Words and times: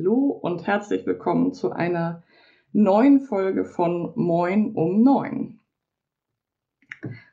Hallo 0.00 0.30
und 0.40 0.66
herzlich 0.66 1.04
willkommen 1.04 1.52
zu 1.52 1.72
einer 1.72 2.22
neuen 2.72 3.20
Folge 3.20 3.66
von 3.66 4.14
Moin 4.16 4.74
um 4.74 5.02
9. 5.02 5.60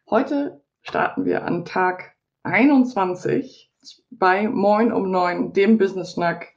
Heute 0.09 0.61
starten 0.81 1.23
wir 1.23 1.45
an 1.45 1.63
Tag 1.63 2.17
21 2.43 3.71
bei 4.09 4.49
Moin 4.49 4.91
um 4.91 5.09
9, 5.09 5.53
dem 5.53 5.77
Business 5.77 6.11
Schnack 6.11 6.47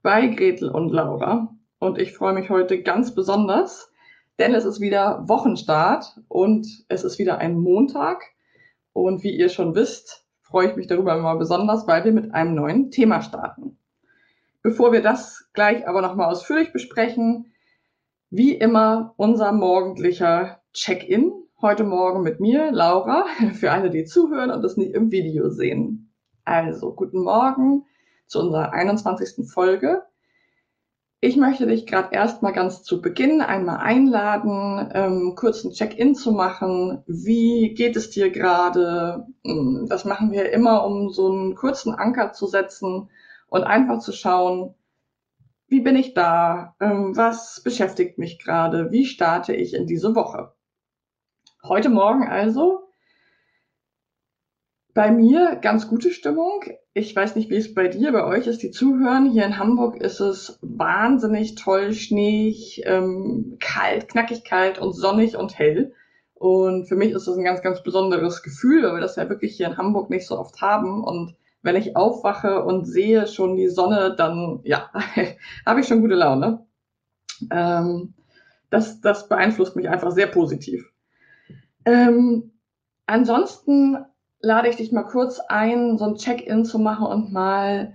bei 0.00 0.28
Gretel 0.28 0.70
und 0.70 0.88
Laura. 0.88 1.54
Und 1.78 1.98
ich 1.98 2.14
freue 2.14 2.32
mich 2.32 2.48
heute 2.48 2.82
ganz 2.82 3.14
besonders, 3.14 3.92
denn 4.38 4.54
es 4.54 4.64
ist 4.64 4.80
wieder 4.80 5.28
Wochenstart 5.28 6.18
und 6.28 6.66
es 6.88 7.04
ist 7.04 7.18
wieder 7.18 7.38
ein 7.40 7.58
Montag. 7.58 8.24
Und 8.94 9.22
wie 9.22 9.36
ihr 9.36 9.50
schon 9.50 9.74
wisst, 9.74 10.26
freue 10.40 10.70
ich 10.70 10.76
mich 10.76 10.86
darüber 10.86 11.14
immer 11.14 11.36
besonders, 11.36 11.86
weil 11.86 12.06
wir 12.06 12.12
mit 12.12 12.32
einem 12.32 12.54
neuen 12.54 12.90
Thema 12.90 13.20
starten. 13.20 13.77
Bevor 14.68 14.92
wir 14.92 15.00
das 15.00 15.48
gleich 15.54 15.88
aber 15.88 16.02
nochmal 16.02 16.30
ausführlich 16.30 16.74
besprechen, 16.74 17.54
wie 18.28 18.52
immer 18.52 19.14
unser 19.16 19.50
morgendlicher 19.50 20.60
Check-in. 20.74 21.32
Heute 21.62 21.84
Morgen 21.84 22.22
mit 22.22 22.38
mir, 22.38 22.70
Laura, 22.70 23.24
für 23.54 23.72
alle, 23.72 23.88
die 23.88 24.04
zuhören 24.04 24.50
und 24.50 24.62
es 24.62 24.76
nicht 24.76 24.92
im 24.92 25.10
Video 25.10 25.48
sehen. 25.48 26.12
Also, 26.44 26.92
guten 26.92 27.22
Morgen 27.22 27.86
zu 28.26 28.40
unserer 28.40 28.74
21. 28.74 29.48
Folge. 29.48 30.02
Ich 31.20 31.38
möchte 31.38 31.66
dich 31.66 31.86
gerade 31.86 32.14
erstmal 32.14 32.52
ganz 32.52 32.82
zu 32.82 33.00
Beginn 33.00 33.40
einmal 33.40 33.78
einladen, 33.78 34.90
ähm, 34.92 35.34
kurzen 35.34 35.70
Check-in 35.70 36.14
zu 36.14 36.30
machen. 36.30 37.02
Wie 37.06 37.72
geht 37.72 37.96
es 37.96 38.10
dir 38.10 38.28
gerade? 38.28 39.24
Hm, 39.46 39.86
das 39.88 40.04
machen 40.04 40.30
wir 40.30 40.52
immer, 40.52 40.84
um 40.84 41.08
so 41.08 41.32
einen 41.32 41.54
kurzen 41.54 41.94
Anker 41.94 42.34
zu 42.34 42.46
setzen 42.46 43.08
und 43.48 43.64
einfach 43.64 43.98
zu 43.98 44.12
schauen, 44.12 44.74
wie 45.66 45.80
bin 45.80 45.96
ich 45.96 46.14
da? 46.14 46.76
Ähm, 46.80 47.16
was 47.16 47.60
beschäftigt 47.62 48.18
mich 48.18 48.38
gerade? 48.38 48.90
Wie 48.90 49.04
starte 49.04 49.54
ich 49.54 49.74
in 49.74 49.86
diese 49.86 50.14
Woche? 50.14 50.52
Heute 51.62 51.90
Morgen 51.90 52.26
also 52.26 52.88
bei 54.94 55.10
mir 55.10 55.56
ganz 55.56 55.88
gute 55.88 56.10
Stimmung. 56.10 56.62
Ich 56.92 57.14
weiß 57.14 57.36
nicht, 57.36 57.50
wie 57.50 57.56
es 57.56 57.74
bei 57.74 57.88
dir, 57.88 58.12
bei 58.12 58.24
euch 58.24 58.46
ist, 58.46 58.62
die 58.62 58.70
zuhören. 58.70 59.30
Hier 59.30 59.44
in 59.44 59.58
Hamburg 59.58 59.96
ist 59.96 60.20
es 60.20 60.58
wahnsinnig 60.62 61.54
toll, 61.54 61.92
schneeig, 61.92 62.82
ähm, 62.84 63.58
kalt, 63.60 64.08
knackig 64.08 64.44
kalt 64.44 64.78
und 64.78 64.94
sonnig 64.94 65.36
und 65.36 65.58
hell. 65.58 65.92
Und 66.34 66.86
für 66.88 66.96
mich 66.96 67.12
ist 67.12 67.26
das 67.26 67.36
ein 67.36 67.44
ganz, 67.44 67.62
ganz 67.62 67.82
besonderes 67.82 68.42
Gefühl, 68.42 68.82
weil 68.82 68.94
wir 68.94 69.00
das 69.00 69.16
ja 69.16 69.28
wirklich 69.28 69.56
hier 69.56 69.66
in 69.66 69.76
Hamburg 69.76 70.10
nicht 70.10 70.26
so 70.26 70.38
oft 70.38 70.60
haben. 70.60 71.04
Und 71.04 71.36
wenn 71.62 71.76
ich 71.76 71.96
aufwache 71.96 72.64
und 72.64 72.84
sehe 72.84 73.26
schon 73.26 73.56
die 73.56 73.68
Sonne, 73.68 74.14
dann 74.16 74.60
ja, 74.64 74.90
habe 75.66 75.80
ich 75.80 75.86
schon 75.86 76.00
gute 76.00 76.14
Laune. 76.14 76.66
Ähm, 77.50 78.14
das, 78.70 79.00
das 79.00 79.28
beeinflusst 79.28 79.76
mich 79.76 79.88
einfach 79.88 80.12
sehr 80.12 80.26
positiv. 80.26 80.92
Ähm, 81.84 82.52
ansonsten 83.06 84.04
lade 84.40 84.68
ich 84.68 84.76
dich 84.76 84.92
mal 84.92 85.04
kurz 85.04 85.40
ein, 85.48 85.98
so 85.98 86.04
ein 86.04 86.16
Check-in 86.16 86.64
zu 86.64 86.78
machen 86.78 87.06
und 87.06 87.32
mal 87.32 87.94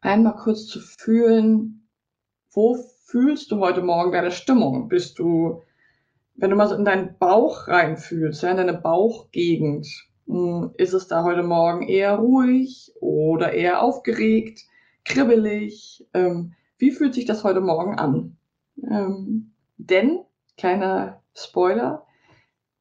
einmal 0.00 0.36
kurz 0.36 0.66
zu 0.66 0.80
fühlen, 0.80 1.88
wo 2.52 2.76
fühlst 3.04 3.50
du 3.50 3.60
heute 3.60 3.82
Morgen 3.82 4.12
deine 4.12 4.30
Stimmung? 4.32 4.88
Bist 4.88 5.18
du, 5.18 5.62
wenn 6.34 6.50
du 6.50 6.56
mal 6.56 6.68
so 6.68 6.74
in 6.74 6.84
deinen 6.84 7.18
Bauch 7.18 7.68
reinfühlst, 7.68 8.42
ja, 8.42 8.50
in 8.50 8.56
deine 8.56 8.74
Bauchgegend, 8.74 9.86
ist 10.76 10.92
es 10.92 11.08
da 11.08 11.22
heute 11.22 11.42
Morgen 11.42 11.86
eher 11.86 12.16
ruhig 12.16 12.92
oder 13.00 13.52
eher 13.52 13.82
aufgeregt, 13.82 14.62
kribbelig? 15.04 16.06
Ähm, 16.14 16.54
wie 16.78 16.90
fühlt 16.90 17.14
sich 17.14 17.24
das 17.24 17.44
heute 17.44 17.60
Morgen 17.60 17.98
an? 17.98 18.36
Ähm, 18.82 19.52
denn, 19.76 20.20
kleiner 20.56 21.22
Spoiler, 21.34 22.06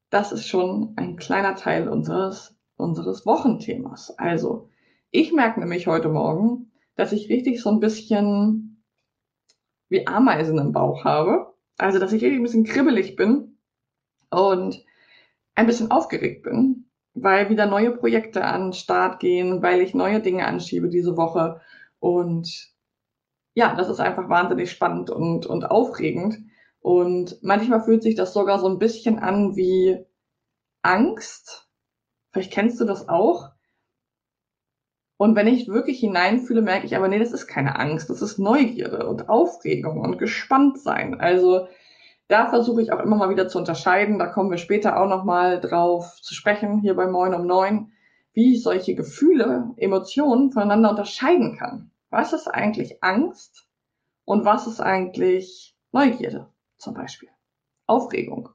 das 0.10 0.32
ist 0.32 0.48
schon 0.48 0.94
ein 0.96 1.18
kleiner 1.18 1.56
Teil 1.56 1.88
unseres 1.88 2.56
unseres 2.78 3.26
Wochenthemas. 3.26 4.18
Also, 4.18 4.70
ich 5.12 5.32
merke 5.32 5.60
nämlich 5.60 5.88
heute 5.88 6.10
Morgen, 6.10 6.72
dass 6.96 7.12
ich 7.12 7.30
richtig 7.30 7.62
so 7.62 7.70
ein 7.70 7.80
bisschen 7.80 8.84
wie 9.90 10.08
Ameisen 10.08 10.58
im 10.58 10.72
Bauch 10.72 11.06
habe. 11.06 11.54
Also, 11.78 12.00
dass 12.00 12.14
ich 12.14 12.22
richtig 12.22 12.40
ein 12.40 12.44
bisschen 12.44 12.64
kribbelig 12.66 13.16
bin 13.16 13.58
und 14.30 14.84
ein 15.56 15.68
bisschen 15.68 15.92
aufgeregt 15.92 16.44
bin, 16.44 16.85
weil 17.16 17.50
wieder 17.50 17.66
neue 17.66 17.92
Projekte 17.92 18.44
an 18.46 18.68
den 18.68 18.74
Start 18.74 19.20
gehen, 19.20 19.62
weil 19.62 19.82
ich 19.82 19.94
neue 19.94 20.22
Dinge 20.22 20.46
anschiebe 20.46 20.90
diese 20.90 21.18
Woche. 21.18 21.62
Und 22.00 22.74
ja, 23.56 23.76
das 23.76 23.90
ist 23.90 24.00
einfach 24.00 24.30
wahnsinnig 24.30 24.72
spannend 24.72 25.10
und, 25.10 25.46
und 25.46 25.70
aufregend. 25.72 26.38
Und 26.80 27.42
manchmal 27.42 27.82
fühlt 27.82 28.04
sich 28.04 28.16
das 28.16 28.34
sogar 28.34 28.60
so 28.60 28.68
ein 28.68 28.80
bisschen 28.80 29.18
an 29.18 29.56
wie 29.56 30.06
Angst, 30.84 31.66
Vielleicht 32.36 32.52
kennst 32.52 32.82
du 32.82 32.84
das 32.84 33.08
auch. 33.08 33.52
Und 35.16 35.38
wenn 35.38 35.48
ich 35.48 35.70
wirklich 35.70 36.02
hineinfühle, 36.02 36.62
merke 36.62 36.86
ich 36.86 36.94
aber, 36.98 37.08
nee, 37.08 37.18
das 37.18 37.32
ist 37.32 37.48
keine 37.48 37.80
Angst, 37.80 38.10
das 38.10 38.22
ist 38.22 38.40
Neugierde 38.40 39.08
und 39.08 39.30
Aufregung 39.30 40.02
und 40.02 40.18
gespannt 40.18 40.78
sein. 40.78 41.18
Also 41.18 41.70
da 42.28 42.50
versuche 42.50 42.82
ich 42.82 42.92
auch 42.92 43.00
immer 43.00 43.16
mal 43.16 43.30
wieder 43.30 43.48
zu 43.48 43.58
unterscheiden. 43.58 44.20
Da 44.20 44.28
kommen 44.28 44.52
wir 44.52 44.58
später 44.58 45.00
auch 45.00 45.08
nochmal 45.08 45.60
drauf 45.60 46.20
zu 46.22 46.34
sprechen, 46.34 46.80
hier 46.80 46.96
bei 46.96 47.08
Moin 47.08 47.34
um 47.34 47.46
Neun, 47.46 47.92
wie 48.34 48.56
ich 48.56 48.64
solche 48.64 48.96
Gefühle, 48.96 49.74
Emotionen 49.78 50.52
voneinander 50.52 50.90
unterscheiden 50.90 51.58
kann. 51.58 51.92
Was 52.10 52.34
ist 52.34 52.48
eigentlich 52.48 53.04
Angst 53.04 53.68
und 54.26 54.46
was 54.46 54.68
ist 54.68 54.80
eigentlich 54.80 55.78
Neugierde 55.92 56.50
zum 56.78 56.94
Beispiel? 56.94 57.30
Aufregung. 57.88 58.50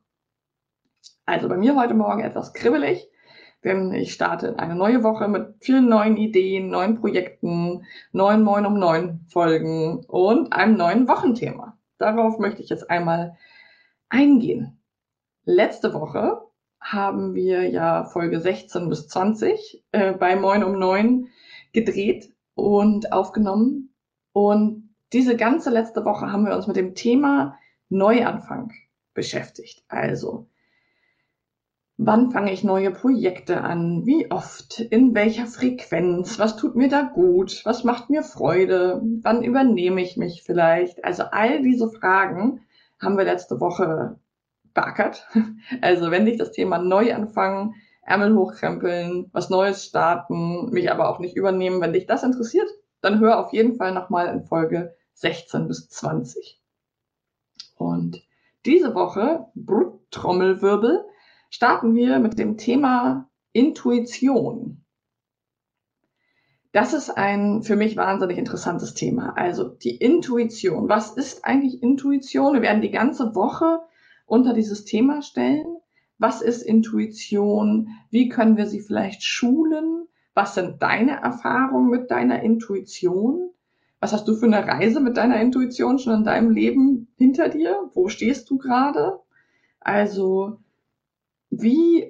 Also 1.24 1.48
bei 1.48 1.56
mir 1.56 1.76
heute 1.76 1.94
Morgen 1.94 2.22
etwas 2.22 2.52
kribbelig 2.52 3.10
denn 3.64 3.92
ich 3.92 4.12
starte 4.12 4.48
in 4.48 4.58
eine 4.58 4.74
neue 4.74 5.02
Woche 5.02 5.28
mit 5.28 5.54
vielen 5.60 5.88
neuen 5.88 6.16
Ideen, 6.16 6.70
neuen 6.70 7.00
Projekten, 7.00 7.84
neuen 8.12 8.42
Moin 8.42 8.66
um 8.66 8.78
neun 8.78 9.20
Folgen 9.28 10.04
und 10.06 10.52
einem 10.52 10.76
neuen 10.76 11.08
Wochenthema. 11.08 11.76
Darauf 11.98 12.38
möchte 12.38 12.62
ich 12.62 12.70
jetzt 12.70 12.90
einmal 12.90 13.36
eingehen. 14.10 14.78
Letzte 15.44 15.94
Woche 15.94 16.42
haben 16.80 17.34
wir 17.34 17.68
ja 17.68 18.04
Folge 18.04 18.40
16 18.40 18.88
bis 18.88 19.08
20 19.08 19.84
äh, 19.92 20.12
bei 20.12 20.36
Moin 20.36 20.64
um 20.64 20.78
neun 20.78 21.28
gedreht 21.72 22.32
und 22.54 23.12
aufgenommen. 23.12 23.94
Und 24.32 24.90
diese 25.12 25.36
ganze 25.36 25.70
letzte 25.70 26.04
Woche 26.04 26.30
haben 26.30 26.44
wir 26.44 26.54
uns 26.54 26.66
mit 26.66 26.76
dem 26.76 26.94
Thema 26.94 27.58
Neuanfang 27.88 28.72
beschäftigt. 29.14 29.82
Also, 29.88 30.46
Wann 32.02 32.30
fange 32.30 32.50
ich 32.50 32.64
neue 32.64 32.92
Projekte 32.92 33.60
an? 33.60 34.06
Wie 34.06 34.30
oft? 34.30 34.80
In 34.80 35.14
welcher 35.14 35.44
Frequenz? 35.44 36.38
Was 36.38 36.56
tut 36.56 36.74
mir 36.74 36.88
da 36.88 37.02
gut? 37.02 37.60
Was 37.64 37.84
macht 37.84 38.08
mir 38.08 38.22
Freude? 38.22 39.02
Wann 39.20 39.42
übernehme 39.44 40.00
ich 40.00 40.16
mich 40.16 40.42
vielleicht? 40.42 41.04
Also 41.04 41.24
all 41.24 41.60
diese 41.60 41.90
Fragen 41.90 42.62
haben 43.00 43.16
wir 43.16 43.24
letzte 43.24 43.60
Woche 43.60 44.18
beackert. 44.74 45.26
Also 45.80 46.10
wenn 46.10 46.26
dich 46.26 46.36
das 46.38 46.52
Thema 46.52 46.78
Neuanfangen, 46.78 47.74
Ärmel 48.02 48.34
hochkrempeln, 48.34 49.28
was 49.32 49.50
Neues 49.50 49.84
starten, 49.84 50.70
mich 50.70 50.90
aber 50.90 51.08
auch 51.08 51.18
nicht 51.18 51.36
übernehmen, 51.36 51.80
wenn 51.80 51.92
dich 51.92 52.06
das 52.06 52.22
interessiert, 52.22 52.68
dann 53.00 53.20
hör 53.20 53.44
auf 53.44 53.52
jeden 53.52 53.76
Fall 53.76 53.92
nochmal 53.92 54.28
in 54.28 54.44
Folge 54.44 54.94
16 55.14 55.68
bis 55.68 55.88
20. 55.88 56.60
Und 57.76 58.22
Diese 58.66 58.94
Woche, 58.94 59.46
Brut, 59.54 60.10
Trommelwirbel, 60.10 61.04
starten 61.50 61.94
wir 61.94 62.18
mit 62.18 62.38
dem 62.38 62.58
Thema 62.58 63.30
Intuition. 63.52 64.79
Das 66.72 66.94
ist 66.94 67.10
ein 67.10 67.62
für 67.62 67.74
mich 67.74 67.96
wahnsinnig 67.96 68.38
interessantes 68.38 68.94
Thema. 68.94 69.36
Also 69.36 69.64
die 69.64 69.96
Intuition. 69.96 70.88
Was 70.88 71.16
ist 71.16 71.44
eigentlich 71.44 71.82
Intuition? 71.82 72.54
Wir 72.54 72.62
werden 72.62 72.82
die 72.82 72.92
ganze 72.92 73.34
Woche 73.34 73.80
unter 74.26 74.54
dieses 74.54 74.84
Thema 74.84 75.22
stellen. 75.22 75.66
Was 76.18 76.42
ist 76.42 76.62
Intuition? 76.62 77.88
Wie 78.10 78.28
können 78.28 78.56
wir 78.56 78.66
sie 78.66 78.80
vielleicht 78.80 79.24
schulen? 79.24 80.06
Was 80.34 80.54
sind 80.54 80.80
deine 80.80 81.20
Erfahrungen 81.20 81.90
mit 81.90 82.10
deiner 82.10 82.42
Intuition? 82.42 83.50
Was 83.98 84.12
hast 84.12 84.28
du 84.28 84.34
für 84.34 84.46
eine 84.46 84.66
Reise 84.66 85.00
mit 85.00 85.16
deiner 85.16 85.40
Intuition 85.40 85.98
schon 85.98 86.14
in 86.14 86.24
deinem 86.24 86.50
Leben 86.50 87.08
hinter 87.16 87.48
dir? 87.48 87.90
Wo 87.94 88.08
stehst 88.08 88.48
du 88.48 88.58
gerade? 88.58 89.18
Also, 89.80 90.60
wie 91.50 92.09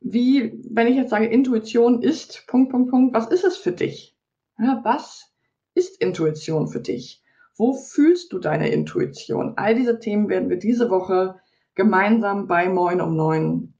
wie, 0.00 0.60
wenn 0.70 0.86
ich 0.86 0.96
jetzt 0.96 1.10
sage, 1.10 1.26
Intuition 1.26 2.02
ist, 2.02 2.46
Punkt, 2.46 2.70
Punkt, 2.70 2.90
Punkt, 2.90 3.14
was 3.14 3.28
ist 3.28 3.44
es 3.44 3.56
für 3.56 3.72
dich? 3.72 4.16
Ja, 4.58 4.80
was 4.84 5.32
ist 5.74 6.00
Intuition 6.00 6.68
für 6.68 6.80
dich? 6.80 7.22
Wo 7.56 7.74
fühlst 7.74 8.32
du 8.32 8.38
deine 8.38 8.68
Intuition? 8.68 9.54
All 9.56 9.74
diese 9.74 9.98
Themen 9.98 10.28
werden 10.28 10.48
wir 10.48 10.58
diese 10.58 10.90
Woche 10.90 11.40
gemeinsam 11.74 12.46
bei 12.46 12.68
Moin 12.68 13.00
um 13.00 13.16
Neun 13.16 13.74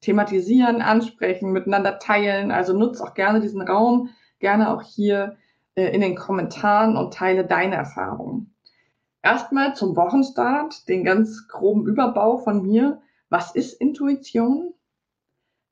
thematisieren, 0.00 0.82
ansprechen, 0.82 1.52
miteinander 1.52 1.98
teilen. 1.98 2.50
Also 2.50 2.76
nutz 2.76 3.00
auch 3.00 3.14
gerne 3.14 3.40
diesen 3.40 3.62
Raum, 3.62 4.10
gerne 4.38 4.72
auch 4.72 4.82
hier 4.82 5.36
äh, 5.74 5.94
in 5.94 6.02
den 6.02 6.14
Kommentaren 6.14 6.96
und 6.96 7.14
teile 7.14 7.46
deine 7.46 7.76
Erfahrungen. 7.76 8.54
Erstmal 9.22 9.74
zum 9.74 9.96
Wochenstart, 9.96 10.86
den 10.88 11.04
ganz 11.04 11.48
groben 11.48 11.86
Überbau 11.86 12.36
von 12.36 12.62
mir. 12.62 13.00
Was 13.30 13.54
ist 13.54 13.80
Intuition? 13.80 14.73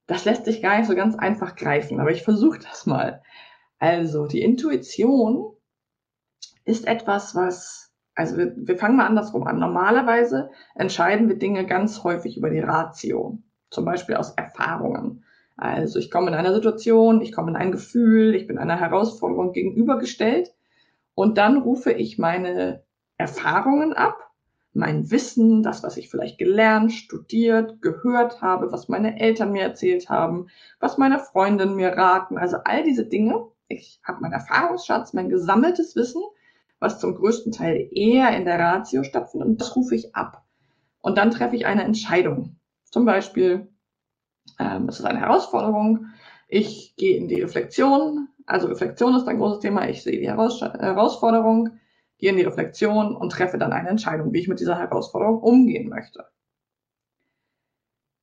Das 0.06 0.24
lässt 0.24 0.44
sich 0.44 0.62
gar 0.62 0.78
nicht 0.78 0.88
so 0.88 0.94
ganz 0.94 1.16
einfach 1.16 1.56
greifen, 1.56 2.00
aber 2.00 2.10
ich 2.10 2.22
versuche 2.22 2.58
das 2.58 2.86
mal. 2.86 3.22
Also, 3.78 4.26
die 4.26 4.42
Intuition 4.42 5.56
ist 6.64 6.86
etwas, 6.86 7.34
was, 7.34 7.92
also 8.14 8.36
wir, 8.36 8.54
wir 8.56 8.78
fangen 8.78 8.96
mal 8.96 9.06
andersrum 9.06 9.46
an. 9.46 9.58
Normalerweise 9.58 10.50
entscheiden 10.74 11.28
wir 11.28 11.36
Dinge 11.36 11.66
ganz 11.66 12.04
häufig 12.04 12.36
über 12.36 12.50
die 12.50 12.60
Ratio, 12.60 13.38
zum 13.70 13.84
Beispiel 13.84 14.16
aus 14.16 14.34
Erfahrungen. 14.34 15.24
Also 15.56 15.98
ich 15.98 16.10
komme 16.10 16.28
in 16.28 16.34
einer 16.34 16.54
Situation, 16.54 17.20
ich 17.20 17.32
komme 17.32 17.50
in 17.50 17.56
ein 17.56 17.72
Gefühl, 17.72 18.34
ich 18.34 18.46
bin 18.46 18.58
einer 18.58 18.80
Herausforderung 18.80 19.52
gegenübergestellt 19.52 20.54
und 21.14 21.38
dann 21.38 21.58
rufe 21.58 21.92
ich 21.92 22.18
meine 22.18 22.82
Erfahrungen 23.16 23.92
ab 23.92 24.31
mein 24.74 25.10
Wissen, 25.10 25.62
das, 25.62 25.82
was 25.82 25.96
ich 25.96 26.08
vielleicht 26.08 26.38
gelernt, 26.38 26.92
studiert, 26.92 27.82
gehört 27.82 28.40
habe, 28.40 28.72
was 28.72 28.88
meine 28.88 29.20
Eltern 29.20 29.52
mir 29.52 29.62
erzählt 29.62 30.08
haben, 30.08 30.48
was 30.80 30.98
meine 30.98 31.18
Freundinnen 31.18 31.76
mir 31.76 31.90
raten, 31.90 32.38
also 32.38 32.56
all 32.64 32.82
diese 32.82 33.06
Dinge. 33.06 33.48
Ich 33.68 34.00
habe 34.02 34.20
meinen 34.20 34.32
Erfahrungsschatz, 34.32 35.12
mein 35.12 35.28
gesammeltes 35.28 35.94
Wissen, 35.94 36.22
was 36.78 36.98
zum 36.98 37.14
größten 37.14 37.52
Teil 37.52 37.88
eher 37.92 38.34
in 38.36 38.44
der 38.44 38.58
Ratio 38.58 39.02
stattfindet, 39.02 39.48
und 39.48 39.60
das 39.60 39.76
rufe 39.76 39.94
ich 39.94 40.14
ab. 40.14 40.44
Und 41.00 41.18
dann 41.18 41.30
treffe 41.30 41.56
ich 41.56 41.66
eine 41.66 41.84
Entscheidung. 41.84 42.56
Zum 42.84 43.04
Beispiel, 43.04 43.68
ähm, 44.58 44.88
es 44.88 44.98
ist 44.98 45.04
eine 45.04 45.20
Herausforderung, 45.20 46.06
ich 46.48 46.96
gehe 46.96 47.16
in 47.16 47.28
die 47.28 47.40
Reflexion, 47.40 48.28
also 48.46 48.68
Reflexion 48.68 49.14
ist 49.14 49.28
ein 49.28 49.38
großes 49.38 49.60
Thema, 49.60 49.88
ich 49.88 50.02
sehe 50.02 50.18
die 50.18 50.28
Heraus 50.28 50.60
Herausforderung, 50.60 51.78
gehe 52.22 52.30
in 52.30 52.36
die 52.36 52.44
Reflexion 52.44 53.16
und 53.16 53.32
treffe 53.32 53.58
dann 53.58 53.72
eine 53.72 53.88
Entscheidung, 53.88 54.32
wie 54.32 54.38
ich 54.38 54.48
mit 54.48 54.60
dieser 54.60 54.78
Herausforderung 54.78 55.42
umgehen 55.42 55.88
möchte. 55.88 56.24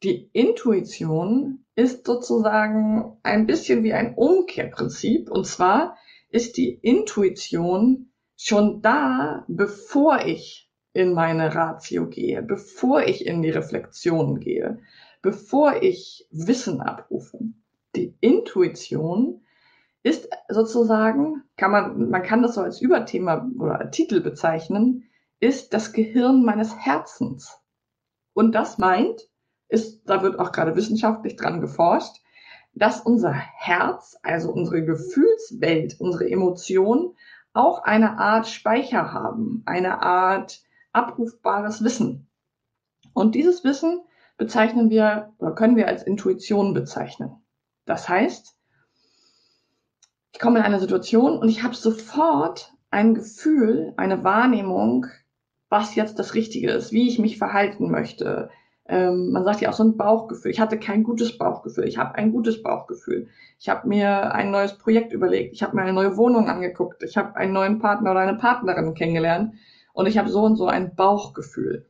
Die 0.04 0.30
Intuition 0.31 1.66
ist 1.75 2.07
sozusagen 2.07 3.18
ein 3.24 3.46
bisschen 3.46 3.84
wie 3.84 3.92
ein 3.92 4.16
Umkehrprinzip. 4.16 5.30
Und 5.30 5.46
zwar 5.46 5.98
ist 6.30 6.56
die 6.56 6.69
Intuition 6.69 8.13
schon 8.38 8.81
da, 8.81 9.44
bevor 9.50 10.25
ich 10.25 10.72
in 10.94 11.13
meine 11.13 11.54
Ratio 11.54 12.07
gehe, 12.07 12.42
bevor 12.42 13.04
ich 13.04 13.25
in 13.25 13.42
die 13.42 13.50
Reflexion 13.50 14.40
gehe, 14.40 14.80
bevor 15.22 15.84
ich 15.84 16.25
Wissen 16.31 16.80
abrufe. 16.80 17.40
Die 17.98 18.16
Intuition 18.22 19.42
ist 20.04 20.30
sozusagen, 20.48 21.44
kann 21.57 21.72
man, 21.72 22.10
man 22.10 22.24
kann 22.24 22.42
das 22.42 22.56
so 22.56 22.62
als 22.62 22.81
Überthema 22.81 23.50
oder 23.60 23.92
Titel 23.92 24.22
bezeichnen, 24.22 25.10
ist 25.40 25.74
das 25.74 25.94
Gehirn 25.94 26.44
meines 26.44 26.75
Herzens. 26.78 27.60
Und 28.34 28.54
das 28.54 28.78
meint, 28.78 29.30
ist, 29.68 30.10
da 30.10 30.24
wird 30.24 30.40
auch 30.40 30.51
gerade 30.51 30.75
wissenschaftlich 30.75 31.36
dran 31.36 31.62
geforscht, 31.62 32.18
dass 32.74 33.01
unser 33.01 33.31
Herz, 33.34 34.18
also 34.24 34.51
unsere 34.51 34.84
Gefühlswelt, 34.84 36.00
unsere 36.00 36.30
Emotionen 36.30 37.16
auch 37.54 37.84
eine 37.84 38.18
Art 38.18 38.48
Speicher 38.48 39.12
haben, 39.12 39.63
eine 39.66 40.02
Art 40.02 40.62
abrufbares 40.92 41.84
Wissen. 41.84 42.30
Und 43.13 43.36
dieses 43.36 43.63
Wissen 43.63 44.02
bezeichnen 44.38 44.90
wir 44.90 45.34
oder 45.40 45.54
können 45.54 45.75
wir 45.75 45.88
als 45.88 46.04
Intuition 46.04 46.74
bezeichnen. 46.74 47.44
Das 47.86 48.07
heißt, 48.07 48.56
ich 50.31 50.40
komme 50.40 50.60
in 50.60 50.66
eine 50.66 50.80
Situation 50.80 51.38
und 51.38 51.50
ich 51.50 51.64
habe 51.64 51.76
sofort 51.76 52.74
ein 52.92 53.14
Gefühl, 53.14 53.94
eine 53.98 54.24
Wahrnehmung, 54.24 55.08
was 55.70 55.96
jetzt 55.96 56.18
das 56.20 56.34
Richtige 56.34 56.72
ist, 56.72 56.92
wie 56.92 57.08
ich 57.08 57.20
mich 57.20 57.38
verhalten 57.38 57.92
möchte. 57.92 58.50
Ähm, 58.88 59.31
man 59.31 59.44
sagt 59.44 59.62
ja 59.62 59.70
auch 59.70 59.74
so 59.74 59.84
ein 59.84 59.98
Bauchgefühl. 59.98 60.50
Ich 60.50 60.60
hatte 60.60 60.80
kein 60.80 61.04
gutes 61.04 61.38
Bauchgefühl. 61.38 61.88
Ich 61.88 62.00
habe 62.00 62.16
ein 62.16 62.31
gutes 62.31 62.64
Bauchgefühl. 62.64 63.28
Ich 63.60 63.70
habe 63.70 63.88
mir 63.88 64.34
ein 64.34 64.50
neues 64.50 64.78
Projekt 64.78 65.14
überlegt. 65.14 65.54
Ich 65.54 65.62
habe 65.62 65.76
mir 65.76 65.84
eine 65.84 65.94
neue 65.94 66.18
Wohnung 66.18 66.50
angeguckt. 66.50 67.04
Ich 67.04 67.16
habe 67.16 67.36
einen 67.36 67.54
neuen 67.54 67.78
Partner 67.78 68.12
oder 68.12 68.22
eine 68.22 68.38
Partnerin 68.38 68.96
kennengelernt. 68.96 69.54
Und 69.94 70.08
ich 70.08 70.18
habe 70.18 70.30
so 70.30 70.42
und 70.42 70.56
so 70.56 70.66
ein 70.66 70.96
Bauchgefühl. 70.96 71.88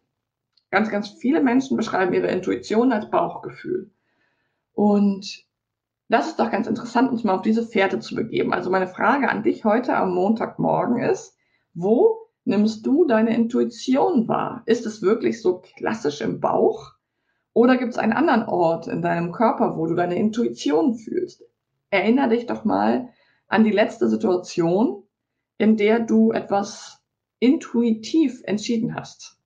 Ganz, 0.71 0.89
ganz 0.89 1.09
viele 1.09 1.41
Menschen 1.41 1.77
beschreiben 1.77 2.13
ihre 2.13 2.27
Intuition 2.27 2.91
als 2.91 3.09
Bauchgefühl. 3.09 3.91
Und 4.73 5.45
das 6.09 6.27
ist 6.27 6.39
doch 6.39 6.49
ganz 6.49 6.67
interessant, 6.67 7.11
uns 7.11 7.23
mal 7.23 7.35
auf 7.35 7.43
diese 7.43 7.63
Fährte 7.63 7.99
zu 7.99 8.15
begeben. 8.15 8.51
Also 8.51 8.71
meine 8.71 8.87
Frage 8.87 9.29
an 9.29 9.43
dich 9.43 9.63
heute 9.63 9.95
am 9.95 10.13
Montagmorgen 10.13 11.03
ist, 11.03 11.37
wo 11.75 12.17
nimmst 12.45 12.83
du 12.85 13.05
deine 13.05 13.35
Intuition 13.35 14.27
wahr? 14.27 14.63
Ist 14.65 14.87
es 14.87 15.03
wirklich 15.03 15.39
so 15.41 15.61
klassisch 15.77 16.21
im 16.21 16.39
Bauch? 16.39 16.93
Oder 17.53 17.77
gibt 17.77 17.93
es 17.93 17.99
einen 17.99 18.13
anderen 18.13 18.43
Ort 18.43 18.87
in 18.87 19.03
deinem 19.03 19.31
Körper, 19.31 19.77
wo 19.77 19.85
du 19.85 19.93
deine 19.93 20.15
Intuition 20.15 20.95
fühlst? 20.95 21.43
Erinner 21.91 22.27
dich 22.27 22.47
doch 22.47 22.65
mal 22.65 23.09
an 23.47 23.63
die 23.63 23.71
letzte 23.71 24.09
Situation, 24.09 25.03
in 25.59 25.77
der 25.77 25.99
du 25.99 26.31
etwas 26.31 27.03
intuitiv 27.39 28.41
entschieden 28.45 28.95
hast. 28.95 29.39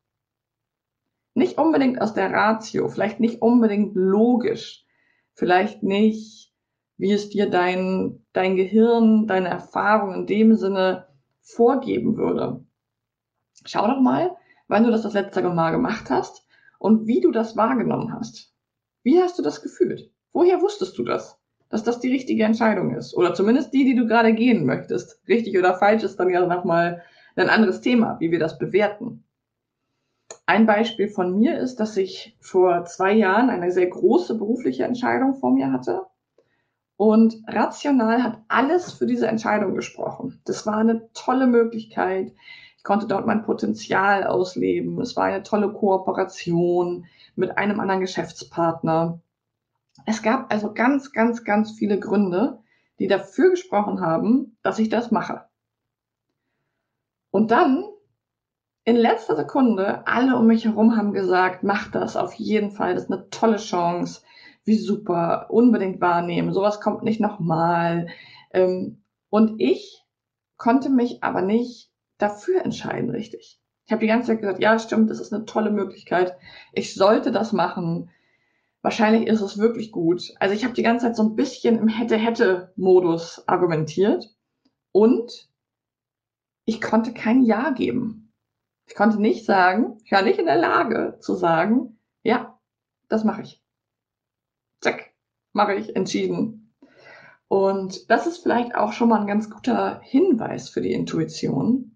Nicht 1.33 1.57
unbedingt 1.57 2.01
aus 2.01 2.13
der 2.13 2.31
Ratio, 2.31 2.87
vielleicht 2.87 3.19
nicht 3.19 3.41
unbedingt 3.41 3.95
logisch, 3.95 4.85
vielleicht 5.33 5.83
nicht 5.83 6.52
wie 6.97 7.11
es 7.11 7.29
dir 7.29 7.49
dein, 7.49 8.23
dein 8.33 8.55
Gehirn, 8.55 9.27
deine 9.27 9.49
Erfahrung 9.49 10.13
in 10.13 10.27
dem 10.27 10.55
Sinne 10.55 11.07
vorgeben 11.41 12.17
würde. 12.17 12.63
Schau 13.65 13.87
doch 13.87 13.99
mal, 13.99 14.35
wann 14.67 14.83
du 14.83 14.91
das 14.91 15.01
das 15.01 15.13
letzte 15.13 15.41
Mal 15.41 15.71
gemacht 15.71 16.09
hast 16.09 16.47
und 16.79 17.07
wie 17.07 17.21
du 17.21 17.31
das 17.31 17.57
wahrgenommen 17.57 18.13
hast. 18.13 18.53
Wie 19.03 19.21
hast 19.21 19.37
du 19.37 19.43
das 19.43 19.61
gefühlt? 19.61 20.11
Woher 20.31 20.61
wusstest 20.61 20.97
du 20.97 21.03
das? 21.03 21.37
Dass 21.69 21.83
das 21.83 21.99
die 21.99 22.11
richtige 22.11 22.43
Entscheidung 22.43 22.95
ist? 22.95 23.15
Oder 23.15 23.33
zumindest 23.33 23.73
die, 23.73 23.83
die 23.83 23.95
du 23.95 24.05
gerade 24.05 24.33
gehen 24.33 24.65
möchtest. 24.65 25.19
Richtig 25.27 25.57
oder 25.57 25.75
falsch 25.75 26.03
ist 26.03 26.19
dann 26.19 26.29
ja 26.29 26.45
nochmal 26.45 27.01
ein 27.35 27.49
anderes 27.49 27.81
Thema, 27.81 28.17
wie 28.19 28.31
wir 28.31 28.39
das 28.39 28.59
bewerten. 28.59 29.23
Ein 30.45 30.65
Beispiel 30.65 31.07
von 31.07 31.39
mir 31.39 31.57
ist, 31.57 31.79
dass 31.79 31.97
ich 31.97 32.37
vor 32.39 32.85
zwei 32.85 33.13
Jahren 33.13 33.49
eine 33.49 33.71
sehr 33.71 33.87
große 33.87 34.37
berufliche 34.37 34.83
Entscheidung 34.83 35.35
vor 35.35 35.51
mir 35.51 35.71
hatte 35.71 36.05
und 36.97 37.43
rational 37.47 38.23
hat 38.23 38.39
alles 38.47 38.93
für 38.93 39.05
diese 39.05 39.27
Entscheidung 39.27 39.75
gesprochen. 39.75 40.41
Das 40.45 40.65
war 40.65 40.77
eine 40.77 41.09
tolle 41.13 41.47
Möglichkeit. 41.47 42.33
Ich 42.77 42.83
konnte 42.83 43.07
dort 43.07 43.25
mein 43.25 43.43
Potenzial 43.43 44.25
ausleben. 44.25 44.99
Es 45.01 45.15
war 45.15 45.25
eine 45.25 45.43
tolle 45.43 45.71
Kooperation 45.73 47.05
mit 47.35 47.57
einem 47.57 47.79
anderen 47.79 48.01
Geschäftspartner. 48.01 49.19
Es 50.05 50.21
gab 50.21 50.51
also 50.51 50.73
ganz, 50.73 51.13
ganz, 51.13 51.43
ganz 51.43 51.71
viele 51.71 51.99
Gründe, 51.99 52.59
die 52.99 53.07
dafür 53.07 53.51
gesprochen 53.51 54.01
haben, 54.01 54.57
dass 54.61 54.79
ich 54.79 54.89
das 54.89 55.11
mache. 55.11 55.45
Und 57.31 57.49
dann, 57.51 57.85
in 58.83 58.95
letzter 58.95 59.35
Sekunde, 59.35 60.05
alle 60.05 60.37
um 60.37 60.45
mich 60.45 60.65
herum 60.65 60.95
haben 60.95 61.13
gesagt, 61.13 61.63
mach 61.63 61.89
das 61.89 62.15
auf 62.15 62.33
jeden 62.35 62.71
Fall, 62.71 62.93
das 62.93 63.05
ist 63.05 63.11
eine 63.11 63.29
tolle 63.29 63.57
Chance 63.57 64.21
wie 64.65 64.77
super, 64.77 65.47
unbedingt 65.49 66.01
wahrnehmen, 66.01 66.53
sowas 66.53 66.79
kommt 66.79 67.03
nicht 67.03 67.19
nochmal. 67.19 68.07
Ähm, 68.51 69.03
und 69.29 69.59
ich 69.59 70.03
konnte 70.57 70.89
mich 70.89 71.23
aber 71.23 71.41
nicht 71.41 71.91
dafür 72.17 72.63
entscheiden, 72.63 73.09
richtig. 73.09 73.59
Ich 73.85 73.91
habe 73.91 74.01
die 74.01 74.07
ganze 74.07 74.27
Zeit 74.27 74.39
gesagt, 74.39 74.61
ja, 74.61 74.79
stimmt, 74.79 75.09
das 75.09 75.19
ist 75.19 75.33
eine 75.33 75.45
tolle 75.45 75.71
Möglichkeit. 75.71 76.37
Ich 76.71 76.95
sollte 76.95 77.31
das 77.31 77.51
machen. 77.51 78.09
Wahrscheinlich 78.81 79.27
ist 79.27 79.41
es 79.41 79.57
wirklich 79.57 79.91
gut. 79.91 80.33
Also 80.39 80.55
ich 80.55 80.63
habe 80.63 80.73
die 80.73 80.83
ganze 80.83 81.07
Zeit 81.07 81.15
so 81.15 81.23
ein 81.23 81.35
bisschen 81.35 81.77
im 81.77 81.87
Hätte-Hätte-Modus 81.87 83.47
argumentiert 83.47 84.33
und 84.91 85.49
ich 86.65 86.79
konnte 86.79 87.13
kein 87.13 87.43
Ja 87.43 87.71
geben. 87.71 88.33
Ich 88.85 88.95
konnte 88.95 89.21
nicht 89.21 89.45
sagen, 89.45 89.97
ich 90.03 90.11
war 90.11 90.21
nicht 90.21 90.39
in 90.39 90.45
der 90.45 90.57
Lage 90.57 91.17
zu 91.19 91.35
sagen, 91.35 91.97
ja, 92.23 92.59
das 93.09 93.23
mache 93.23 93.41
ich. 93.41 93.62
Zack, 94.83 95.11
mache 95.53 95.75
ich, 95.75 95.95
entschieden. 95.95 96.73
Und 97.47 98.09
das 98.11 98.27
ist 98.27 98.39
vielleicht 98.39 98.75
auch 98.75 98.93
schon 98.93 99.09
mal 99.09 99.21
ein 99.21 99.27
ganz 99.27 99.49
guter 99.49 99.99
Hinweis 100.01 100.69
für 100.69 100.81
die 100.81 100.93
Intuition. 100.93 101.95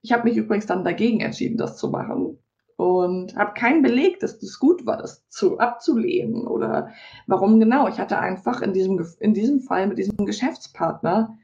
Ich 0.00 0.12
habe 0.12 0.24
mich 0.24 0.36
übrigens 0.36 0.66
dann 0.66 0.84
dagegen 0.84 1.20
entschieden, 1.20 1.58
das 1.58 1.76
zu 1.76 1.88
machen 1.88 2.38
und 2.76 3.36
habe 3.36 3.54
keinen 3.54 3.82
Beleg, 3.82 4.18
dass 4.20 4.38
das 4.38 4.58
gut 4.58 4.86
war, 4.86 4.96
das 4.96 5.28
zu 5.28 5.58
abzulehnen 5.58 6.46
oder 6.46 6.90
warum 7.26 7.60
genau. 7.60 7.86
Ich 7.88 7.98
hatte 7.98 8.18
einfach 8.18 8.62
in 8.62 8.72
diesem 8.72 9.04
in 9.20 9.34
diesem 9.34 9.60
Fall 9.60 9.86
mit 9.86 9.98
diesem 9.98 10.24
Geschäftspartner 10.26 11.36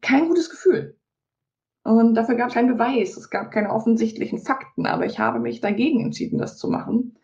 kein 0.00 0.28
gutes 0.28 0.48
Gefühl. 0.48 0.96
Und 1.82 2.14
dafür 2.14 2.36
gab 2.36 2.48
es 2.48 2.54
keinen 2.54 2.72
Beweis, 2.72 3.16
es 3.16 3.30
gab 3.30 3.50
keine 3.50 3.70
offensichtlichen 3.70 4.38
Fakten, 4.38 4.86
aber 4.86 5.06
ich 5.06 5.18
habe 5.18 5.40
mich 5.40 5.60
dagegen 5.60 6.04
entschieden, 6.04 6.38
das 6.38 6.56
zu 6.56 6.68
machen. 6.68 7.17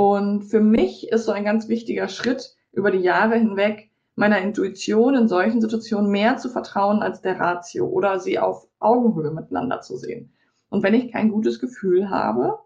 Und 0.00 0.44
für 0.44 0.60
mich 0.60 1.10
ist 1.10 1.26
so 1.26 1.32
ein 1.32 1.44
ganz 1.44 1.68
wichtiger 1.68 2.08
Schritt 2.08 2.56
über 2.72 2.90
die 2.90 3.00
Jahre 3.00 3.34
hinweg, 3.34 3.90
meiner 4.14 4.38
Intuition 4.38 5.14
in 5.14 5.28
solchen 5.28 5.60
Situationen 5.60 6.10
mehr 6.10 6.38
zu 6.38 6.48
vertrauen 6.48 7.02
als 7.02 7.20
der 7.20 7.38
Ratio 7.38 7.86
oder 7.86 8.18
sie 8.18 8.38
auf 8.38 8.66
Augenhöhe 8.78 9.30
miteinander 9.30 9.82
zu 9.82 9.98
sehen. 9.98 10.32
Und 10.70 10.82
wenn 10.82 10.94
ich 10.94 11.12
kein 11.12 11.30
gutes 11.30 11.60
Gefühl 11.60 12.08
habe 12.08 12.60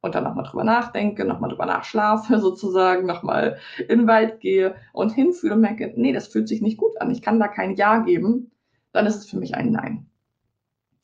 und 0.00 0.16
dann 0.16 0.24
nochmal 0.24 0.46
drüber 0.46 0.64
nachdenke, 0.64 1.24
nochmal 1.24 1.50
drüber 1.50 1.66
nachschlafe 1.66 2.38
sozusagen, 2.40 3.06
nochmal 3.06 3.58
in 3.78 4.00
den 4.00 4.08
Wald 4.08 4.40
gehe 4.40 4.74
und 4.92 5.10
hinfühle 5.10 5.54
und 5.54 5.60
merke, 5.60 5.92
nee, 5.94 6.12
das 6.12 6.26
fühlt 6.26 6.48
sich 6.48 6.60
nicht 6.60 6.78
gut 6.78 7.00
an, 7.00 7.12
ich 7.12 7.22
kann 7.22 7.38
da 7.38 7.46
kein 7.46 7.76
Ja 7.76 7.98
geben, 7.98 8.50
dann 8.90 9.06
ist 9.06 9.14
es 9.14 9.30
für 9.30 9.38
mich 9.38 9.54
ein 9.54 9.70
Nein. 9.70 10.10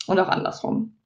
Und 0.09 0.19
auch 0.19 0.31
andersrum. 0.31 0.97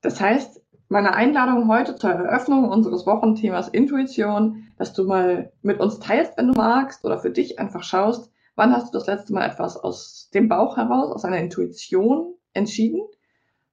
Das 0.00 0.22
heißt, 0.22 0.62
meine 0.88 1.14
Einladung 1.14 1.68
heute 1.68 1.96
zur 1.96 2.10
Eröffnung 2.10 2.68
unseres 2.68 3.06
Wochenthemas 3.06 3.68
Intuition, 3.68 4.68
dass 4.78 4.94
du 4.94 5.04
mal 5.04 5.52
mit 5.62 5.80
uns 5.80 5.98
teilst, 5.98 6.38
wenn 6.38 6.48
du 6.48 6.54
magst, 6.54 7.04
oder 7.04 7.18
für 7.18 7.30
dich 7.30 7.58
einfach 7.58 7.82
schaust, 7.82 8.32
wann 8.56 8.72
hast 8.72 8.88
du 8.88 8.98
das 8.98 9.06
letzte 9.06 9.34
Mal 9.34 9.46
etwas 9.46 9.76
aus 9.76 10.30
dem 10.32 10.48
Bauch 10.48 10.76
heraus, 10.76 11.12
aus 11.12 11.24
einer 11.24 11.38
Intuition 11.38 12.34
entschieden? 12.54 13.02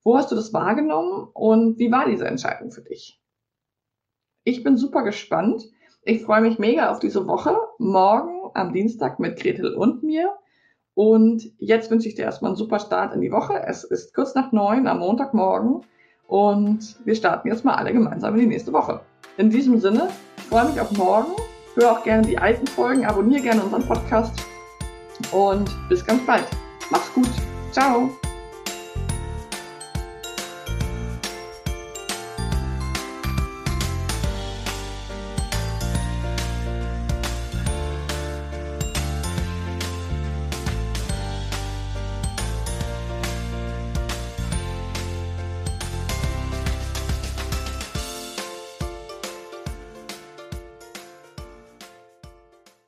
Wo 0.03 0.17
hast 0.17 0.31
du 0.31 0.35
das 0.35 0.53
wahrgenommen 0.53 1.29
und 1.33 1.79
wie 1.79 1.91
war 1.91 2.05
diese 2.05 2.27
Entscheidung 2.27 2.71
für 2.71 2.81
dich? 2.81 3.21
Ich 4.43 4.63
bin 4.63 4.77
super 4.77 5.03
gespannt. 5.03 5.63
Ich 6.03 6.21
freue 6.21 6.41
mich 6.41 6.59
mega 6.59 6.91
auf 6.91 6.99
diese 6.99 7.25
Woche. 7.27 7.57
Morgen 7.79 8.51
am 8.53 8.73
Dienstag 8.73 9.19
mit 9.19 9.39
Gretel 9.39 9.73
und 9.73 10.03
mir. 10.03 10.35
Und 10.93 11.51
jetzt 11.57 11.89
wünsche 11.89 12.07
ich 12.07 12.15
dir 12.15 12.25
erstmal 12.25 12.49
einen 12.49 12.57
super 12.57 12.79
Start 12.79 13.15
in 13.15 13.21
die 13.21 13.31
Woche. 13.31 13.63
Es 13.65 13.83
ist 13.83 14.13
kurz 14.13 14.35
nach 14.35 14.51
neun 14.51 14.85
am 14.85 14.99
Montagmorgen 14.99 15.81
und 16.27 16.95
wir 17.05 17.15
starten 17.15 17.47
jetzt 17.47 17.65
mal 17.65 17.75
alle 17.75 17.93
gemeinsam 17.93 18.33
in 18.35 18.41
die 18.41 18.47
nächste 18.47 18.73
Woche. 18.73 19.01
In 19.37 19.49
diesem 19.49 19.79
Sinne, 19.79 20.09
ich 20.37 20.43
freue 20.43 20.65
mich 20.65 20.79
auf 20.79 20.91
morgen. 20.91 21.33
Hör 21.75 21.91
auch 21.91 22.03
gerne 22.03 22.25
die 22.25 22.37
alten 22.37 22.67
Folgen, 22.67 23.05
abonniere 23.05 23.41
gerne 23.41 23.61
unseren 23.61 23.83
Podcast 23.83 24.33
und 25.31 25.69
bis 25.89 26.05
ganz 26.05 26.25
bald. 26.25 26.45
Mach's 26.89 27.13
gut. 27.13 27.29
Ciao. 27.71 28.09